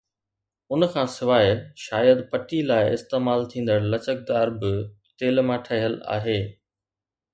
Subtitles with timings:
[0.73, 1.51] ان کان سواءِ
[1.83, 4.73] شايد پٽي لاءِ استعمال ٿيندڙ لچڪدار به
[5.19, 6.39] تيل مان ٺهيل آهي